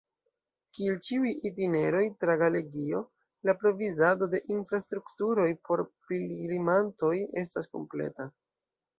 Kiel 0.75 0.95
ĉiuj 1.07 1.31
itineroj 1.47 1.99
tra 2.23 2.35
Galegio, 2.41 3.01
la 3.49 3.53
provizado 3.63 4.29
de 4.31 4.39
infrastrukturoj 4.55 5.45
por 5.69 5.83
pilgrimantoj 6.13 7.13
estas 7.43 7.69
kompleta. 7.77 8.27